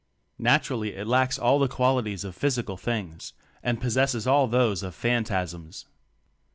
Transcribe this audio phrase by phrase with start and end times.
[0.39, 5.23] Naturally it lacks all the qualities of physical things, and possesses all those of phan
[5.25, 5.85] tasms.